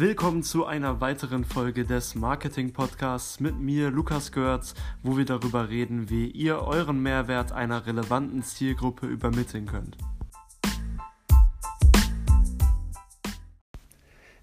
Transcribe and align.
Willkommen 0.00 0.44
zu 0.44 0.64
einer 0.64 1.00
weiteren 1.00 1.44
Folge 1.44 1.84
des 1.84 2.14
Marketing 2.14 2.72
Podcasts 2.72 3.40
mit 3.40 3.58
mir, 3.58 3.90
Lukas 3.90 4.30
Görz, 4.30 4.74
wo 5.02 5.16
wir 5.16 5.24
darüber 5.24 5.70
reden, 5.70 6.08
wie 6.08 6.28
ihr 6.28 6.60
euren 6.62 7.02
Mehrwert 7.02 7.50
einer 7.50 7.84
relevanten 7.84 8.44
Zielgruppe 8.44 9.08
übermitteln 9.08 9.66
könnt. 9.66 9.98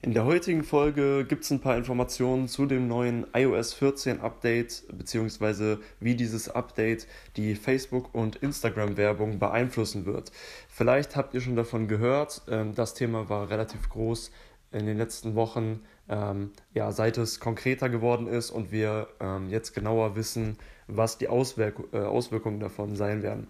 In 0.01 0.13
der 0.13 0.25
heutigen 0.25 0.65
Folge 0.65 1.25
gibt 1.25 1.45
es 1.45 1.51
ein 1.51 1.61
paar 1.61 1.77
Informationen 1.77 2.49
zu 2.49 2.65
dem 2.65 2.89
neuen 2.89 3.25
iOS 3.33 3.73
14 3.73 4.19
Update 4.19 4.83
beziehungsweise 4.91 5.79
wie 6.01 6.15
dieses 6.15 6.49
Update 6.49 7.07
die 7.37 7.55
Facebook- 7.55 8.13
und 8.13 8.35
Instagram-Werbung 8.35 9.39
beeinflussen 9.39 10.05
wird. 10.05 10.33
Vielleicht 10.67 11.15
habt 11.15 11.33
ihr 11.33 11.39
schon 11.39 11.55
davon 11.55 11.87
gehört, 11.87 12.41
ähm, 12.49 12.75
das 12.75 12.93
Thema 12.93 13.29
war 13.29 13.49
relativ 13.49 13.89
groß 13.89 14.31
in 14.75 14.85
den 14.85 14.97
letzten 14.97 15.35
Wochen, 15.35 15.81
ähm, 16.09 16.51
ja, 16.73 16.91
seit 16.91 17.17
es 17.17 17.39
konkreter 17.39 17.89
geworden 17.89 18.27
ist 18.27 18.51
und 18.51 18.71
wir 18.71 19.07
ähm, 19.19 19.49
jetzt 19.49 19.73
genauer 19.73 20.15
wissen, 20.15 20.57
was 20.87 21.17
die 21.17 21.27
Auswirk 21.27 21.81
äh, 21.93 21.99
Auswirkungen 21.99 22.59
davon 22.59 22.95
sein 22.95 23.23
werden. 23.23 23.47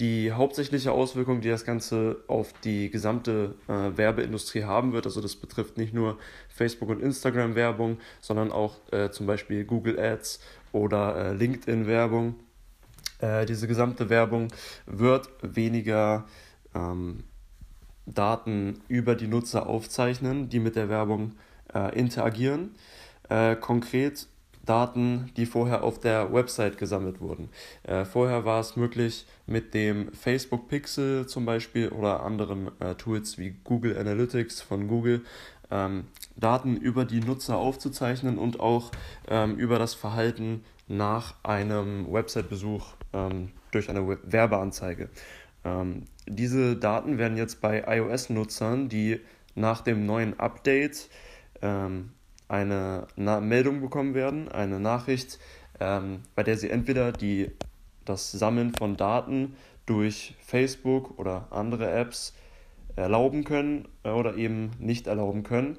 Die 0.00 0.32
hauptsächliche 0.32 0.92
Auswirkung, 0.92 1.42
die 1.42 1.50
das 1.50 1.66
Ganze 1.66 2.24
auf 2.26 2.54
die 2.64 2.90
gesamte 2.90 3.54
äh, 3.68 3.96
Werbeindustrie 3.98 4.64
haben 4.64 4.94
wird, 4.94 5.04
also 5.04 5.20
das 5.20 5.36
betrifft 5.36 5.76
nicht 5.76 5.92
nur 5.92 6.18
Facebook- 6.48 6.88
und 6.88 7.02
Instagram-Werbung, 7.02 7.98
sondern 8.20 8.50
auch 8.50 8.76
äh, 8.92 9.10
zum 9.10 9.26
Beispiel 9.26 9.64
Google 9.64 10.00
Ads 10.00 10.40
oder 10.72 11.16
äh, 11.16 11.32
LinkedIn-Werbung. 11.34 12.36
Äh, 13.18 13.44
diese 13.44 13.68
gesamte 13.68 14.08
Werbung 14.08 14.48
wird 14.86 15.28
weniger 15.42 16.26
ähm, 16.74 17.24
Daten 18.06 18.80
über 18.88 19.14
die 19.14 19.28
Nutzer 19.28 19.68
aufzeichnen, 19.68 20.48
die 20.48 20.60
mit 20.60 20.76
der 20.76 20.88
Werbung 20.88 21.32
äh, 21.74 21.96
interagieren. 21.98 22.74
Äh, 23.28 23.56
konkret 23.56 24.26
Daten, 24.66 25.30
die 25.36 25.46
vorher 25.46 25.82
auf 25.82 25.98
der 25.98 26.32
Website 26.32 26.78
gesammelt 26.78 27.20
wurden. 27.20 27.48
Äh, 27.82 28.04
vorher 28.04 28.44
war 28.44 28.60
es 28.60 28.76
möglich, 28.76 29.26
mit 29.46 29.74
dem 29.74 30.12
Facebook 30.12 30.68
Pixel 30.68 31.26
zum 31.26 31.44
Beispiel 31.44 31.88
oder 31.88 32.22
anderen 32.22 32.70
äh, 32.80 32.94
Tools 32.94 33.38
wie 33.38 33.56
Google 33.64 33.96
Analytics 33.96 34.60
von 34.60 34.86
Google 34.86 35.22
ähm, 35.70 36.04
Daten 36.36 36.76
über 36.76 37.04
die 37.04 37.20
Nutzer 37.20 37.56
aufzuzeichnen 37.56 38.38
und 38.38 38.60
auch 38.60 38.90
ähm, 39.28 39.56
über 39.56 39.78
das 39.78 39.94
Verhalten 39.94 40.64
nach 40.88 41.34
einem 41.42 42.12
Website-Besuch 42.12 42.94
ähm, 43.12 43.50
durch 43.70 43.88
eine 43.88 44.18
Werbeanzeige. 44.24 45.08
Ähm, 45.64 46.04
diese 46.26 46.76
Daten 46.76 47.18
werden 47.18 47.36
jetzt 47.36 47.60
bei 47.60 47.84
iOS-Nutzern, 47.86 48.88
die 48.88 49.20
nach 49.54 49.80
dem 49.82 50.06
neuen 50.06 50.38
Update 50.38 51.08
ähm, 51.62 52.12
eine 52.48 53.06
Na 53.16 53.40
Meldung 53.40 53.80
bekommen 53.80 54.14
werden, 54.14 54.50
eine 54.50 54.80
Nachricht, 54.80 55.38
ähm, 55.78 56.20
bei 56.34 56.42
der 56.42 56.56
sie 56.56 56.70
entweder 56.70 57.12
die, 57.12 57.50
das 58.04 58.32
Sammeln 58.32 58.74
von 58.74 58.96
Daten 58.96 59.56
durch 59.86 60.34
Facebook 60.40 61.18
oder 61.18 61.48
andere 61.50 61.90
Apps 61.90 62.34
erlauben 62.96 63.44
können 63.44 63.88
äh, 64.04 64.10
oder 64.10 64.36
eben 64.36 64.70
nicht 64.78 65.06
erlauben 65.06 65.42
können. 65.42 65.78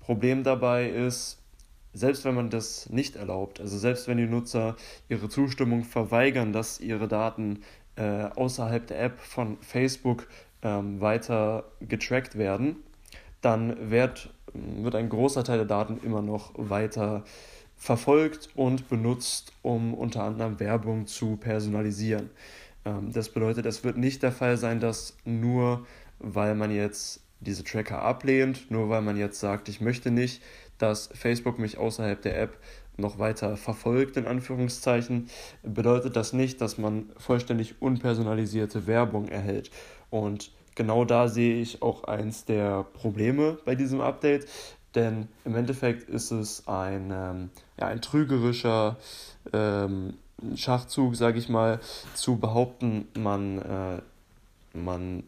Problem 0.00 0.42
dabei 0.42 0.88
ist, 0.88 1.38
selbst 1.92 2.24
wenn 2.24 2.34
man 2.34 2.50
das 2.50 2.88
nicht 2.90 3.16
erlaubt, 3.16 3.60
also 3.60 3.76
selbst 3.76 4.06
wenn 4.06 4.16
die 4.16 4.26
Nutzer 4.26 4.76
ihre 5.08 5.28
Zustimmung 5.28 5.84
verweigern, 5.84 6.52
dass 6.52 6.80
ihre 6.80 7.08
Daten 7.08 7.62
äh, 8.00 8.30
außerhalb 8.34 8.86
der 8.86 9.02
App 9.02 9.20
von 9.20 9.58
Facebook 9.60 10.26
ähm, 10.62 11.00
weiter 11.00 11.64
getrackt 11.80 12.38
werden, 12.38 12.76
dann 13.42 13.90
wird 13.90 14.30
wird 14.52 14.96
ein 14.96 15.08
großer 15.08 15.44
Teil 15.44 15.58
der 15.58 15.66
Daten 15.66 16.00
immer 16.04 16.22
noch 16.22 16.50
weiter 16.56 17.22
verfolgt 17.76 18.48
und 18.56 18.88
benutzt, 18.88 19.52
um 19.62 19.94
unter 19.94 20.24
anderem 20.24 20.58
Werbung 20.58 21.06
zu 21.06 21.36
personalisieren. 21.36 22.30
Ähm, 22.84 23.12
das 23.12 23.28
bedeutet, 23.28 23.66
es 23.66 23.84
wird 23.84 23.96
nicht 23.96 24.22
der 24.22 24.32
Fall 24.32 24.56
sein, 24.56 24.80
dass 24.80 25.16
nur 25.24 25.86
weil 26.18 26.54
man 26.54 26.70
jetzt 26.70 27.22
diese 27.40 27.64
Tracker 27.64 28.02
ablehnt, 28.02 28.70
nur 28.70 28.90
weil 28.90 29.02
man 29.02 29.16
jetzt 29.16 29.40
sagt, 29.40 29.68
ich 29.68 29.80
möchte 29.80 30.10
nicht, 30.10 30.42
dass 30.78 31.08
Facebook 31.14 31.58
mich 31.58 31.78
außerhalb 31.78 32.20
der 32.20 32.40
App 32.40 32.58
noch 33.00 33.18
weiter 33.18 33.56
verfolgt, 33.56 34.16
in 34.16 34.26
Anführungszeichen, 34.26 35.28
bedeutet 35.62 36.16
das 36.16 36.32
nicht, 36.32 36.60
dass 36.60 36.78
man 36.78 37.10
vollständig 37.16 37.80
unpersonalisierte 37.80 38.86
Werbung 38.86 39.28
erhält. 39.28 39.70
Und 40.10 40.52
genau 40.74 41.04
da 41.04 41.28
sehe 41.28 41.60
ich 41.60 41.82
auch 41.82 42.04
eins 42.04 42.44
der 42.44 42.84
Probleme 42.84 43.58
bei 43.64 43.74
diesem 43.74 44.00
Update, 44.00 44.46
denn 44.94 45.28
im 45.44 45.54
Endeffekt 45.54 46.08
ist 46.08 46.30
es 46.30 46.66
ein, 46.66 47.10
ähm, 47.12 47.50
ja, 47.78 47.86
ein 47.86 48.00
trügerischer 48.00 48.96
ähm, 49.52 50.14
Schachzug, 50.56 51.16
sage 51.16 51.38
ich 51.38 51.48
mal, 51.48 51.80
zu 52.14 52.36
behaupten, 52.36 53.06
man, 53.14 53.58
äh, 53.58 54.00
man 54.76 55.22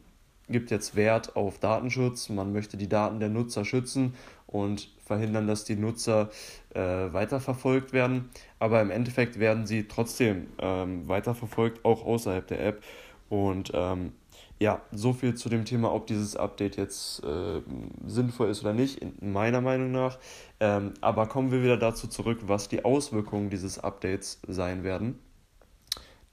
gibt 0.53 0.71
jetzt 0.71 0.95
Wert 0.95 1.37
auf 1.37 1.59
Datenschutz, 1.59 2.29
man 2.29 2.53
möchte 2.53 2.77
die 2.77 2.89
Daten 2.89 3.19
der 3.21 3.29
Nutzer 3.29 3.65
schützen 3.65 4.15
und 4.47 4.89
verhindern, 5.05 5.47
dass 5.47 5.65
die 5.65 5.77
Nutzer 5.77 6.31
äh, 6.75 6.81
weiterverfolgt 6.81 7.93
werden. 7.93 8.31
Aber 8.59 8.81
im 8.81 8.91
Endeffekt 8.91 9.39
werden 9.39 9.67
sie 9.67 9.89
trotzdem 9.89 10.47
ähm, 10.59 11.09
weiterverfolgt, 11.09 11.85
auch 11.85 12.05
außerhalb 12.05 12.47
der 12.47 12.65
App. 12.65 12.83
Und 13.29 13.73
ähm, 13.75 14.13
ja, 14.61 14.81
so 14.93 15.13
viel 15.13 15.35
zu 15.35 15.49
dem 15.49 15.65
Thema, 15.65 15.93
ob 15.93 16.07
dieses 16.07 16.37
Update 16.37 16.77
jetzt 16.77 17.25
äh, 17.25 17.61
sinnvoll 18.07 18.49
ist 18.49 18.61
oder 18.63 18.73
nicht, 18.73 18.99
in 19.03 19.33
meiner 19.33 19.61
Meinung 19.61 19.91
nach. 19.91 20.19
Ähm, 20.61 20.95
aber 21.01 21.27
kommen 21.27 21.51
wir 21.51 21.63
wieder 21.63 21.77
dazu 21.77 22.07
zurück, 22.07 22.43
was 22.47 22.69
die 22.69 22.85
Auswirkungen 22.85 23.51
dieses 23.51 23.79
Updates 23.79 24.41
sein 24.47 24.85
werden. 24.85 25.19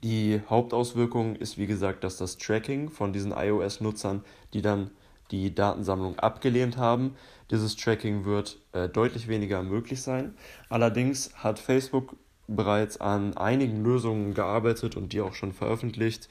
Die 0.04 0.42
Hauptauswirkung 0.50 1.36
ist, 1.36 1.58
wie 1.58 1.68
gesagt, 1.68 2.04
dass 2.04 2.18
das 2.18 2.38
Tracking 2.38 2.90
von 2.90 3.12
diesen 3.12 3.32
iOS-Nutzern, 3.32 4.24
die 4.54 4.62
dann 4.62 4.92
die 5.32 5.54
Datensammlung 5.54 6.18
abgelehnt 6.18 6.78
haben, 6.78 7.16
dieses 7.52 7.76
Tracking 7.76 8.26
wird 8.26 8.60
äh, 8.72 8.88
deutlich 8.88 9.28
weniger 9.28 9.62
möglich 9.62 10.02
sein. 10.02 10.34
Allerdings 10.70 11.34
hat 11.36 11.60
Facebook 11.60 12.16
bereits 12.48 13.00
an 13.00 13.38
einigen 13.38 13.84
Lösungen 13.84 14.34
gearbeitet 14.34 14.96
und 14.96 15.14
die 15.14 15.22
auch 15.22 15.34
schon 15.34 15.54
veröffentlicht, 15.54 16.30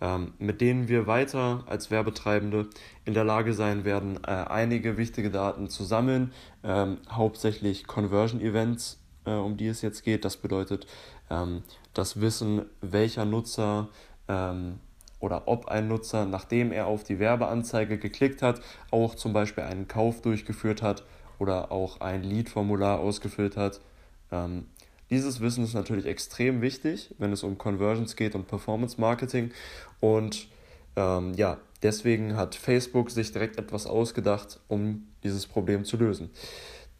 ähm, 0.00 0.34
mit 0.38 0.60
denen 0.60 0.88
wir 0.88 1.06
weiter 1.06 1.64
als 1.66 1.90
Werbetreibende 1.90 2.68
in 3.04 3.14
der 3.14 3.24
Lage 3.24 3.54
sein 3.54 3.84
werden, 3.84 4.18
äh, 4.24 4.30
einige 4.30 4.96
wichtige 4.96 5.30
Daten 5.30 5.68
zu 5.68 5.84
sammeln, 5.84 6.32
ähm, 6.62 6.98
hauptsächlich 7.10 7.86
Conversion 7.86 8.40
Events, 8.40 9.00
äh, 9.26 9.30
um 9.32 9.56
die 9.56 9.68
es 9.68 9.82
jetzt 9.82 10.02
geht. 10.04 10.24
Das 10.24 10.36
bedeutet 10.36 10.86
ähm, 11.30 11.62
das 11.94 12.20
Wissen, 12.20 12.62
welcher 12.80 13.24
Nutzer 13.24 13.88
ähm, 14.28 14.78
oder 15.20 15.48
ob 15.48 15.68
ein 15.68 15.88
Nutzer, 15.88 16.24
nachdem 16.24 16.72
er 16.72 16.86
auf 16.86 17.04
die 17.04 17.18
Werbeanzeige 17.18 17.98
geklickt 17.98 18.42
hat, 18.42 18.60
auch 18.90 19.14
zum 19.14 19.32
Beispiel 19.32 19.64
einen 19.64 19.88
Kauf 19.88 20.22
durchgeführt 20.22 20.82
hat 20.82 21.04
oder 21.38 21.72
auch 21.72 22.00
ein 22.00 22.22
Lead-Formular 22.22 23.00
ausgefüllt 23.00 23.56
hat. 23.56 23.80
Ähm, 24.30 24.66
dieses 25.10 25.40
Wissen 25.40 25.64
ist 25.64 25.74
natürlich 25.74 26.06
extrem 26.06 26.60
wichtig, 26.62 27.14
wenn 27.18 27.32
es 27.32 27.42
um 27.42 27.58
Conversions 27.58 28.16
geht 28.16 28.34
und 28.34 28.48
Performance 28.48 29.00
Marketing. 29.00 29.52
Und 30.00 30.48
ähm, 30.96 31.34
ja, 31.34 31.58
deswegen 31.82 32.36
hat 32.36 32.54
Facebook 32.54 33.10
sich 33.10 33.32
direkt 33.32 33.58
etwas 33.58 33.86
ausgedacht, 33.86 34.60
um 34.68 35.06
dieses 35.22 35.46
Problem 35.46 35.84
zu 35.84 35.96
lösen. 35.96 36.30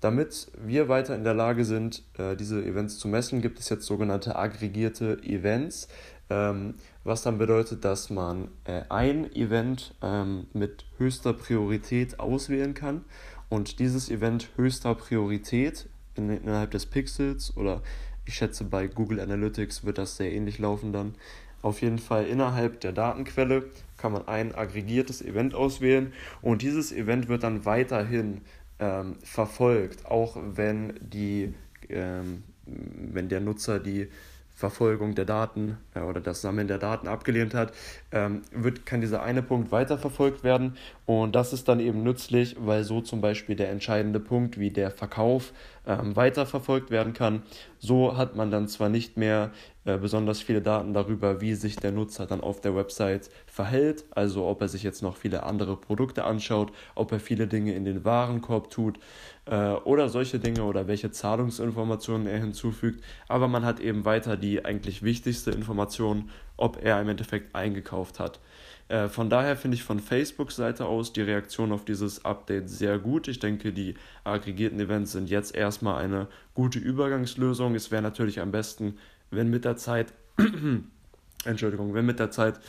Damit 0.01 0.53
wir 0.62 0.89
weiter 0.89 1.15
in 1.15 1.25
der 1.25 1.34
Lage 1.34 1.65
sind, 1.65 2.03
äh, 2.19 2.37
diese 2.37 2.62
Events 2.65 2.99
zu 2.99 3.09
messen, 3.09 3.41
gibt 3.41 3.59
es 3.59 3.69
jetzt 3.69 3.87
sogenannte 3.87 4.37
aggregierte 4.37 5.23
Events, 5.23 5.89
ähm, 6.29 6.75
was 7.05 7.23
dann 7.23 7.39
bedeutet, 7.39 7.84
dass 7.84 8.10
man 8.10 8.48
äh, 8.65 8.83
ein 8.89 9.33
Event 9.34 9.95
ähm, 10.03 10.48
mit 10.53 10.84
höchster 10.98 11.33
Priorität 11.33 12.21
auswählen 12.21 12.75
kann 12.75 13.04
und 13.48 13.78
dieses 13.78 14.10
Event 14.10 14.51
höchster 14.57 14.95
Priorität 14.95 15.89
in, 16.15 16.31
innerhalb 16.31 16.72
des 16.72 16.87
Pixels 16.87 17.57
oder 17.57 17.83
ich 18.27 18.34
schätze 18.34 18.65
bei 18.65 18.89
Google 18.89 19.21
Analytics 19.21 19.84
wird 19.84 19.98
das 19.98 20.16
sehr 20.16 20.33
ähnlich 20.33 20.59
laufen 20.59 20.93
dann. 20.93 21.15
Auf 21.63 21.81
jeden 21.81 21.98
Fall 21.98 22.27
innerhalb 22.27 22.81
der 22.81 22.93
Datenquelle 22.93 23.71
kann 23.97 24.13
man 24.13 24.28
ein 24.28 24.54
aggregiertes 24.54 25.22
Event 25.22 25.54
auswählen 25.54 26.13
und 26.43 26.63
dieses 26.63 26.93
Event 26.93 27.28
wird 27.28 27.45
dann 27.45 27.65
weiterhin 27.65 28.43
ähm, 28.78 29.17
verfolgt, 29.23 30.07
auch 30.07 30.37
wenn 30.37 30.95
die 31.01 31.55
ähm, 31.89 32.43
wenn 32.67 33.28
der 33.28 33.41
Nutzer 33.41 33.78
die 33.78 34.09
Verfolgung 34.55 35.15
der 35.15 35.27
Daten 35.27 35.77
äh, 35.95 36.01
oder 36.01 36.21
das 36.21 36.41
Sammeln 36.41 36.67
der 36.67 36.78
Daten 36.78 37.09
abgelehnt 37.09 37.53
hat, 37.53 37.73
ähm, 38.11 38.41
wird, 38.53 38.87
kann 38.87 39.03
dieser 39.03 39.23
eine 39.23 39.43
Punkt 39.43 39.71
weiterverfolgt 39.71 40.45
werden. 40.45 40.78
Und 41.05 41.37
das 41.37 41.53
ist 41.53 41.69
dann 41.69 41.78
eben 41.78 42.03
nützlich, 42.03 42.57
weil 42.59 42.83
so 42.83 43.03
zum 43.03 43.21
Beispiel 43.21 43.55
der 43.55 43.71
entscheidende 43.71 44.19
Punkt 44.19 44.59
wie 44.59 44.71
der 44.71 44.91
Verkauf 44.91 45.53
ähm, 45.87 46.17
weiterverfolgt 46.17 46.91
werden 46.91 47.13
kann. 47.13 47.43
So 47.79 48.17
hat 48.17 48.34
man 48.34 48.51
dann 48.51 48.67
zwar 48.67 48.89
nicht 48.89 49.19
mehr 49.19 49.51
äh, 49.86 49.98
besonders 49.98 50.42
viele 50.42 50.60
Daten 50.60 50.92
darüber, 50.92 51.41
wie 51.41 51.54
sich 51.54 51.77
der 51.77 51.92
Nutzer 51.92 52.27
dann 52.27 52.41
auf 52.41 52.60
der 52.60 52.74
Website 52.74 53.30
verhält, 53.47 54.04
also 54.10 54.44
ob 54.47 54.60
er 54.60 54.68
sich 54.68 54.83
jetzt 54.83 55.00
noch 55.00 55.16
viele 55.16 55.44
andere 55.44 55.77
Produkte 55.77 56.24
anschaut, 56.24 56.72
ob 56.97 57.12
er 57.12 57.21
viele 57.21 57.47
Dinge 57.47 57.72
in 57.72 57.84
den 57.84 58.04
Warenkorb 58.04 58.68
tut 58.68 58.98
äh, 59.44 59.71
oder 59.71 60.09
solche 60.09 60.41
Dinge 60.41 60.65
oder 60.65 60.88
welche 60.88 61.12
Zahlungsinformationen 61.12 62.27
er 62.27 62.38
hinzufügt. 62.38 63.04
Aber 63.28 63.47
man 63.47 63.65
hat 63.65 63.78
eben 63.78 64.04
weiter 64.04 64.36
die 64.36 64.65
eigentlich 64.65 65.04
wichtigste 65.04 65.53
Information, 65.53 66.30
ob 66.56 66.83
er 66.83 67.00
im 67.00 67.09
Endeffekt 67.09 67.54
eingekauft 67.54 68.18
hat. 68.18 68.41
Äh, 68.88 69.09
von 69.09 69.30
daher 69.30 69.56
finde 69.56 69.77
ich 69.77 69.83
von 69.83 69.98
Facebook-Seite 69.98 70.86
aus 70.86 71.12
die 71.12 71.22
Reaktion 71.22 71.72
auf 71.72 71.84
dieses 71.84 72.24
Update 72.24 72.68
sehr 72.68 72.98
gut. 72.98 73.28
Ich 73.28 73.38
denke, 73.38 73.72
die 73.72 73.94
aggregierten 74.24 74.78
Events 74.78 75.12
sind 75.12 75.28
jetzt 75.28 75.54
erstmal 75.54 76.03
eine 76.03 76.28
gute 76.54 76.78
Übergangslösung. 76.78 77.74
Es 77.74 77.91
wäre 77.91 78.03
natürlich 78.03 78.41
am 78.41 78.53
besten, 78.53 78.97
wenn 79.31 79.51
mit 79.51 79.65
der 79.65 79.77
Zeit, 79.77 80.13
Entschuldigung, 81.45 81.95
wenn 81.95 82.07
mit 82.07 82.19
der 82.19 82.31
Zeit 82.31 82.61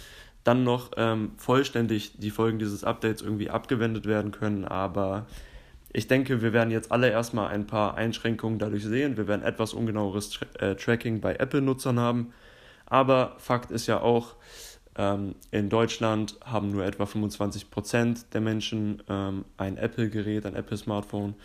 dann 0.43 0.63
noch 0.63 0.91
ähm, 0.95 1.31
vollständig 1.37 2.19
die 2.19 2.31
Folgen 2.31 2.57
dieses 2.57 2.83
Updates 2.83 3.21
irgendwie 3.21 3.49
abgewendet 3.49 4.05
werden 4.05 4.31
können. 4.31 4.63
Aber 4.63 5.25
ich 5.91 6.07
denke, 6.07 6.41
wir 6.41 6.53
werden 6.53 6.71
jetzt 6.71 6.91
alle 6.91 7.09
erstmal 7.09 7.49
ein 7.49 7.67
paar 7.67 7.95
Einschränkungen 7.95 8.59
dadurch 8.59 8.83
sehen. 8.83 9.17
Wir 9.17 9.27
werden 9.27 9.41
etwas 9.41 9.73
ungenaueres 9.73 10.29
Tra 10.29 10.45
äh, 10.59 10.75
Tracking 10.75 11.19
bei 11.19 11.35
Apple-Nutzern 11.35 11.99
haben. 11.99 12.33
Aber 12.85 13.35
Fakt 13.39 13.71
ist 13.71 13.87
ja 13.87 13.99
auch, 13.99 14.35
ähm, 14.97 15.35
in 15.51 15.69
Deutschland 15.69 16.37
haben 16.45 16.71
nur 16.71 16.85
etwa 16.85 17.03
25% 17.03 18.25
der 18.31 18.41
Menschen 18.41 19.03
ähm, 19.09 19.43
ein 19.57 19.77
Apple-Gerät, 19.77 20.45
ein 20.45 20.55
Apple-Smartphone 20.55 21.35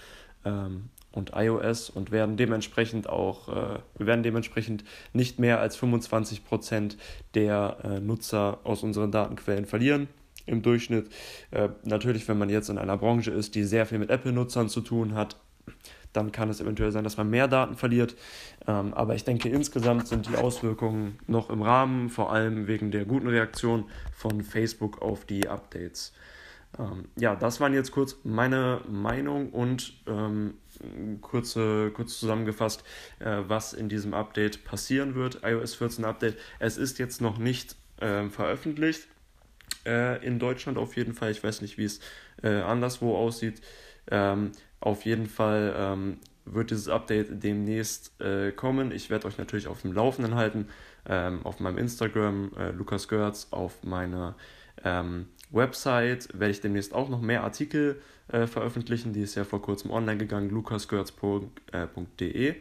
ähm, 0.44 0.90
und 1.12 1.32
iOS 1.34 1.90
und 1.90 2.10
werden 2.10 2.36
dementsprechend 2.36 3.08
auch, 3.08 3.48
äh, 3.48 3.78
wir 3.98 4.06
werden 4.06 4.22
dementsprechend 4.22 4.84
nicht 5.12 5.38
mehr 5.38 5.60
als 5.60 5.78
25% 5.78 6.96
der 7.34 7.76
äh, 7.84 8.00
Nutzer 8.00 8.58
aus 8.64 8.82
unseren 8.82 9.12
Datenquellen 9.12 9.66
verlieren 9.66 10.08
im 10.46 10.62
Durchschnitt. 10.62 11.10
Äh, 11.50 11.68
natürlich, 11.84 12.26
wenn 12.28 12.38
man 12.38 12.50
jetzt 12.50 12.68
in 12.68 12.78
einer 12.78 12.96
Branche 12.96 13.30
ist, 13.30 13.54
die 13.54 13.64
sehr 13.64 13.86
viel 13.86 13.98
mit 13.98 14.10
Apple-Nutzern 14.10 14.68
zu 14.68 14.80
tun 14.80 15.14
hat, 15.14 15.36
dann 16.12 16.32
kann 16.32 16.50
es 16.50 16.60
eventuell 16.60 16.92
sein, 16.92 17.04
dass 17.04 17.16
man 17.16 17.30
mehr 17.30 17.48
Daten 17.48 17.76
verliert. 17.76 18.16
Ähm, 18.66 18.92
aber 18.94 19.14
ich 19.14 19.24
denke, 19.24 19.48
insgesamt 19.48 20.08
sind 20.08 20.28
die 20.28 20.36
Auswirkungen 20.36 21.18
noch 21.26 21.48
im 21.50 21.62
Rahmen, 21.62 22.10
vor 22.10 22.32
allem 22.32 22.66
wegen 22.66 22.90
der 22.90 23.04
guten 23.04 23.28
Reaktion 23.28 23.84
von 24.12 24.42
Facebook 24.42 25.00
auf 25.00 25.24
die 25.24 25.48
Updates. 25.48 26.12
Ähm, 26.78 27.08
ja, 27.18 27.36
das 27.36 27.60
waren 27.60 27.74
jetzt 27.74 27.92
kurz 27.92 28.16
meine 28.24 28.80
Meinung 28.88 29.50
und 29.50 29.94
ähm, 30.06 30.54
kurze, 31.20 31.90
kurz 31.90 32.18
zusammengefasst, 32.18 32.84
äh, 33.18 33.42
was 33.46 33.72
in 33.72 33.88
diesem 33.88 34.14
Update 34.14 34.64
passieren 34.64 35.14
wird, 35.14 35.40
iOS 35.44 35.74
14 35.74 36.04
Update. 36.04 36.36
Es 36.58 36.76
ist 36.76 36.98
jetzt 36.98 37.20
noch 37.20 37.38
nicht 37.38 37.76
äh, 38.00 38.28
veröffentlicht, 38.28 39.06
äh, 39.84 40.24
in 40.24 40.38
Deutschland 40.38 40.78
auf 40.78 40.96
jeden 40.96 41.14
Fall. 41.14 41.30
Ich 41.30 41.44
weiß 41.44 41.60
nicht, 41.60 41.78
wie 41.78 41.84
es 41.84 42.00
äh, 42.42 42.60
anderswo 42.60 43.16
aussieht. 43.16 43.60
Ähm, 44.10 44.52
auf 44.80 45.04
jeden 45.04 45.26
Fall 45.26 45.74
ähm, 45.76 46.18
wird 46.44 46.70
dieses 46.70 46.88
Update 46.88 47.42
demnächst 47.42 48.20
äh, 48.20 48.50
kommen. 48.50 48.92
Ich 48.92 49.10
werde 49.10 49.28
euch 49.28 49.38
natürlich 49.38 49.68
auf 49.68 49.82
dem 49.82 49.92
Laufenden 49.92 50.34
halten, 50.34 50.68
ähm, 51.08 51.44
auf 51.44 51.60
meinem 51.60 51.78
Instagram, 51.78 52.52
äh, 52.58 52.70
Lukas 52.70 53.08
Görz, 53.08 53.48
auf 53.50 53.84
meiner 53.84 54.34
ähm, 54.84 55.28
Website 55.52 56.28
werde 56.32 56.50
ich 56.50 56.60
demnächst 56.60 56.94
auch 56.94 57.08
noch 57.08 57.20
mehr 57.20 57.44
Artikel 57.44 58.00
äh, 58.28 58.46
veröffentlichen. 58.46 59.12
Die 59.12 59.22
ist 59.22 59.34
ja 59.34 59.44
vor 59.44 59.62
kurzem 59.62 59.90
online 59.90 60.18
gegangen, 60.18 60.50
lukasgörz.de. 60.50 62.48
Äh, 62.48 62.54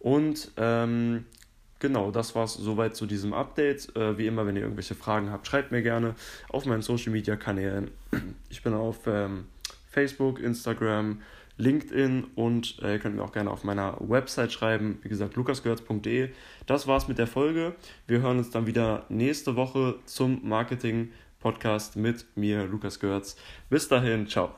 Und 0.00 0.50
ähm, 0.56 1.24
genau, 1.78 2.10
das 2.10 2.34
war 2.34 2.44
es 2.44 2.54
soweit 2.54 2.96
zu 2.96 3.06
diesem 3.06 3.32
Update. 3.32 3.94
Äh, 3.96 4.18
wie 4.18 4.26
immer, 4.26 4.46
wenn 4.46 4.56
ihr 4.56 4.62
irgendwelche 4.62 4.94
Fragen 4.94 5.30
habt, 5.30 5.46
schreibt 5.46 5.72
mir 5.72 5.82
gerne 5.82 6.14
auf 6.48 6.66
meinen 6.66 6.82
Social 6.82 7.12
Media 7.12 7.36
Kanälen. 7.36 7.90
Ich 8.50 8.62
bin 8.62 8.74
auf 8.74 9.06
ähm, 9.06 9.46
Facebook, 9.90 10.40
Instagram, 10.40 11.20
LinkedIn 11.56 12.24
und 12.34 12.82
äh, 12.82 12.98
könnt 12.98 13.16
mir 13.16 13.22
auch 13.22 13.32
gerne 13.32 13.50
auf 13.50 13.62
meiner 13.62 13.96
Website 14.00 14.52
schreiben, 14.52 14.98
wie 15.02 15.08
gesagt, 15.08 15.36
lukasgehörz.de. 15.36 16.30
Das 16.66 16.86
war's 16.88 17.06
mit 17.06 17.18
der 17.18 17.28
Folge. 17.28 17.74
Wir 18.08 18.20
hören 18.20 18.38
uns 18.38 18.50
dann 18.50 18.66
wieder 18.66 19.06
nächste 19.08 19.54
Woche 19.54 19.96
zum 20.04 20.46
Marketing-Podcast 21.44 21.96
mit 21.96 22.24
mir, 22.36 22.64
Lukas 22.64 22.98
Görz. 22.98 23.36
Bis 23.68 23.86
dahin, 23.88 24.26
ciao. 24.26 24.54